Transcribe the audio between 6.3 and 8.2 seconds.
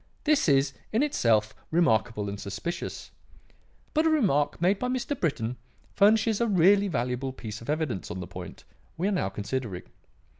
a really valuable piece of evidence on